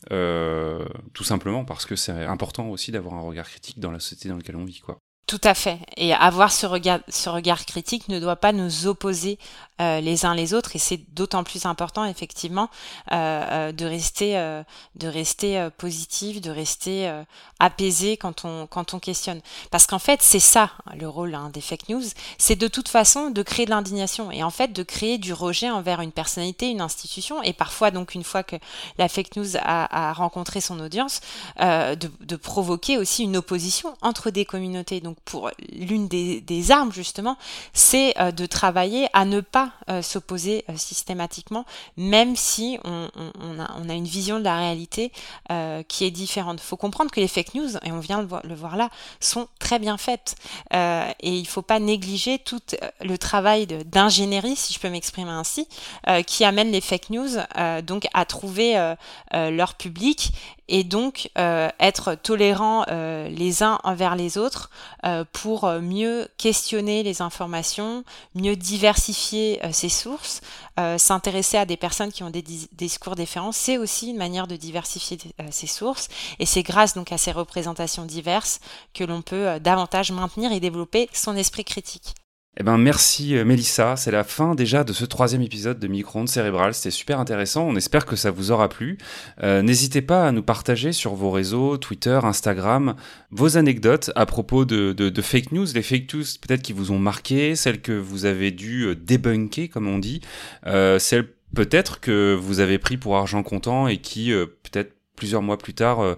tout 0.10 1.24
simplement 1.24 1.66
parce 1.66 1.86
que 1.86 1.96
c'est 1.96 2.12
important 2.12 2.70
aussi 2.70 2.92
d'avoir 2.92 3.14
un 3.14 3.22
regard 3.22 3.48
critique 3.48 3.80
dans 3.80 3.92
la 3.92 4.00
société 4.00 4.30
dans 4.30 4.38
laquelle 4.38 4.56
on 4.56 4.66
vit, 4.66 4.80
quoi. 4.80 5.03
Tout 5.26 5.40
à 5.46 5.54
fait. 5.54 5.80
Et 5.96 6.14
avoir 6.14 6.52
ce 6.52 6.66
regard, 6.66 7.00
ce 7.08 7.30
regard 7.30 7.66
critique 7.66 8.10
ne 8.10 8.20
doit 8.20 8.36
pas 8.36 8.52
nous 8.52 8.88
opposer 8.88 9.40
euh, 9.82 10.02
les 10.02 10.26
uns 10.26 10.36
les 10.36 10.54
autres. 10.54 10.76
Et 10.76 10.80
c'est 10.80 11.00
d'autant 11.16 11.46
plus 11.46 11.66
important, 11.66 12.04
effectivement, 12.06 12.70
euh, 13.12 13.44
euh 13.50 13.72
de 13.72 13.86
rester, 13.86 14.38
euh, 14.38 14.64
de 14.96 15.08
rester 15.08 15.70
positif, 15.78 16.42
de 16.42 16.52
rester 16.52 17.10
apaisé 17.60 18.18
quand 18.18 18.44
on, 18.44 18.68
quand 18.68 18.94
on 18.94 19.00
questionne. 19.00 19.40
Parce 19.72 19.88
qu'en 19.88 19.98
fait, 19.98 20.22
c'est 20.22 20.40
ça 20.40 20.72
le 20.96 21.08
rôle 21.08 21.34
hein, 21.34 21.50
des 21.54 21.62
fake 21.62 21.90
news. 21.90 22.04
C'est 22.38 22.58
de 22.58 22.68
toute 22.68 22.90
façon 22.90 23.30
de 23.30 23.42
créer 23.42 23.66
de 23.66 23.72
l'indignation 23.72 24.30
et 24.30 24.44
en 24.44 24.52
fait 24.52 24.74
de 24.74 24.84
créer 24.84 25.18
du 25.18 25.34
rejet 25.34 25.70
envers 25.70 26.02
une 26.02 26.12
personnalité, 26.12 26.70
une 26.70 26.82
institution. 26.82 27.42
Et 27.44 27.54
parfois, 27.54 27.92
donc, 27.92 28.14
une 28.14 28.24
fois 28.26 28.44
que 28.44 28.58
la 28.98 29.08
fake 29.08 29.38
news 29.38 29.56
a, 29.58 30.10
a 30.10 30.14
rencontré 30.14 30.60
son 30.60 30.80
audience, 30.82 31.22
de, 31.60 32.12
de 32.20 32.36
provoquer 32.36 32.98
aussi 32.98 33.24
une 33.24 33.38
opposition 33.38 33.96
entre 34.02 34.30
des 34.30 34.46
communautés. 34.46 35.02
Pour 35.26 35.52
l'une 35.72 36.08
des, 36.08 36.72
armes 36.72 36.92
justement, 36.92 37.38
c'est 37.74 38.18
euh, 38.20 38.32
de 38.32 38.46
travailler 38.46 39.08
à 39.14 39.26
ne 39.26 39.42
pas 39.42 39.72
euh, 39.90 40.02
s'opposer 40.02 40.64
euh, 40.70 40.74
systématiquement, 40.78 41.66
même 41.98 42.36
si 42.36 42.78
on, 42.84 43.10
a, 43.60 43.94
une 43.94 44.06
vision 44.06 44.40
de 44.40 44.44
la 44.44 44.58
réalité 44.58 45.12
qui 45.88 46.06
est 46.06 46.12
différente. 46.12 46.60
Il 46.62 46.66
faut 46.66 46.78
comprendre 46.78 47.12
que 47.12 47.20
les 47.20 47.28
fake 47.28 47.54
news, 47.54 47.78
et 47.84 47.92
on 47.92 48.00
vient 48.00 48.22
le 48.22 48.28
le 48.44 48.56
voir 48.56 48.76
là, 48.76 48.90
sont 49.20 49.48
très 49.60 49.78
bien 49.80 49.98
faites. 49.98 50.36
et 50.74 51.14
il 51.22 51.42
ne 51.42 51.48
faut 51.48 51.62
pas 51.62 51.80
négliger 51.80 52.40
tout 52.40 52.62
le 53.02 53.18
travail 53.18 53.68
d'ingénierie, 53.68 54.56
si 54.56 54.74
je 54.74 54.80
peux 54.80 54.90
m'exprimer 54.90 55.30
ainsi, 55.30 55.68
qui 56.26 56.44
amène 56.44 56.72
les 56.72 56.82
fake 56.82 57.10
news 57.12 57.30
donc 57.84 58.08
à 58.14 58.26
trouver 58.26 58.96
leur 59.32 59.76
public 59.76 60.32
et 60.68 60.84
donc 60.84 61.30
être 61.36 62.16
tolérants 62.16 62.86
les 62.90 63.64
uns 63.64 63.80
envers 63.84 64.16
les 64.16 64.38
autres 64.38 64.70
euh, 65.06 65.24
pour 65.32 65.68
mieux 65.68 66.28
questionner 66.38 67.04
les 67.04 67.22
informations, 67.22 68.04
mieux 68.36 68.56
diversifier 68.56 69.60
ses 69.72 69.90
sources, 69.90 70.42
s'intéresser 70.98 71.58
à 71.58 71.66
des 71.66 71.78
personnes 71.78 72.12
qui 72.12 72.24
ont 72.24 72.30
des 72.30 72.42
discours 72.42 73.16
différents, 73.16 73.52
c'est 73.52 73.78
aussi 73.78 74.10
une 74.10 74.18
manière 74.18 74.48
de 74.48 74.56
diversifier 74.56 75.18
ses 75.52 75.68
sources 75.68 76.08
et 76.40 76.46
c'est 76.46 76.64
grâce 76.64 76.96
donc 76.96 77.12
à 77.12 77.18
ces 77.18 77.32
représentations 77.32 78.06
diverses 78.06 78.60
que 78.94 79.04
l'on 79.04 79.22
peut 79.22 79.60
davantage 79.60 80.12
maintenir 80.12 80.52
et 80.52 80.60
développer 80.60 81.10
son 81.14 81.36
esprit 81.36 81.64
critique. 81.64 82.16
Eh 82.56 82.62
ben 82.62 82.78
merci 82.78 83.36
euh, 83.36 83.46
Mélissa, 83.46 83.96
c'est 83.96 84.12
la 84.12 84.24
fin 84.24 84.54
déjà 84.54 84.84
de 84.84 84.94
ce 84.94 85.06
troisième 85.06 85.42
épisode 85.42 85.80
de 85.80 85.88
Micro-ondes 85.88 86.30
cérébrales, 86.30 86.76
c'était 86.76 86.92
super 86.92 87.20
intéressant, 87.20 87.68
on 87.68 87.76
espère 87.76 88.06
que 88.06 88.16
ça 88.16 88.30
vous 88.30 88.52
aura 88.52 88.70
plu. 88.70 89.00
Euh, 89.42 89.64
n'hésitez 89.64 90.04
pas 90.04 90.28
à 90.28 90.32
nous 90.32 90.44
partager 90.44 90.92
sur 90.92 91.16
vos 91.16 91.32
réseaux, 91.32 91.78
Twitter, 91.78 92.20
Instagram, 92.22 92.96
vos 93.32 93.58
anecdotes 93.58 94.12
à 94.16 94.28
propos 94.28 94.66
de, 94.66 95.22
fake 95.24 95.52
news, 95.52 95.66
les 95.74 95.82
fake 95.82 96.14
news 96.14 96.26
peut-être 96.42 96.62
qui 96.62 96.74
vous 96.74 96.92
ont 96.92 97.00
marqué, 97.00 97.56
celles 97.56 97.82
que 97.82 97.92
vous 97.92 98.26
avez 98.26 98.52
dû 98.52 98.84
euh, 98.84 98.96
débunker 98.96 99.68
comme 99.68 99.88
on 99.88 99.98
dit, 99.98 100.22
celles 100.64 101.30
peut-être 101.56 102.02
que 102.02 102.38
vous 102.40 102.60
avez 102.60 102.78
pris 102.78 102.98
pour 102.98 103.18
argent 103.18 103.42
comptant 103.42 103.88
et 103.88 103.98
qui 103.98 104.32
peut-être 104.32 104.94
plusieurs 105.16 105.42
mois 105.42 105.58
plus 105.58 105.74
tard 105.74 106.02
euh, 106.02 106.16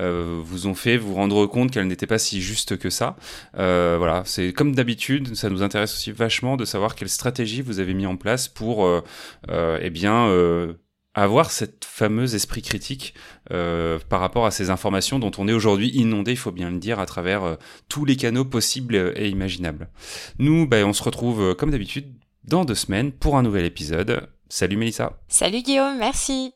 euh, 0.00 0.40
vous 0.42 0.66
ont 0.66 0.74
fait 0.74 0.96
vous 0.96 1.14
rendre 1.14 1.46
compte 1.46 1.70
qu'elle 1.70 1.86
n'était 1.86 2.06
pas 2.06 2.18
si 2.18 2.40
juste 2.40 2.76
que 2.76 2.90
ça. 2.90 3.16
Euh, 3.58 3.96
voilà, 3.98 4.22
c'est 4.24 4.52
comme 4.52 4.74
d'habitude, 4.74 5.34
ça 5.34 5.50
nous 5.50 5.62
intéresse 5.62 5.94
aussi 5.94 6.12
vachement 6.12 6.56
de 6.56 6.64
savoir 6.64 6.94
quelle 6.94 7.08
stratégie 7.08 7.62
vous 7.62 7.80
avez 7.80 7.94
mis 7.94 8.06
en 8.06 8.16
place 8.16 8.48
pour 8.48 8.88
eh 9.48 9.90
bien 9.90 10.28
avoir 11.14 11.50
cette 11.50 11.84
fameuse 11.84 12.34
esprit 12.34 12.62
critique 12.62 13.14
par 13.48 14.20
rapport 14.20 14.46
à 14.46 14.50
ces 14.50 14.70
informations 14.70 15.18
dont 15.18 15.32
on 15.38 15.48
est 15.48 15.52
aujourd'hui 15.52 15.90
inondé, 15.90 16.32
il 16.32 16.36
faut 16.36 16.52
bien 16.52 16.70
le 16.70 16.78
dire, 16.78 16.98
à 17.00 17.06
travers 17.06 17.56
tous 17.88 18.04
les 18.04 18.16
canaux 18.16 18.44
possibles 18.44 19.12
et 19.16 19.28
imaginables. 19.28 19.88
Nous, 20.38 20.66
ben, 20.66 20.84
on 20.84 20.92
se 20.92 21.02
retrouve 21.02 21.54
comme 21.54 21.70
d'habitude 21.70 22.14
dans 22.44 22.64
deux 22.64 22.74
semaines 22.74 23.12
pour 23.12 23.36
un 23.36 23.42
nouvel 23.42 23.64
épisode. 23.64 24.28
Salut 24.48 24.76
Mélissa. 24.76 25.18
Salut 25.28 25.62
Guillaume, 25.62 25.98
merci. 25.98 26.52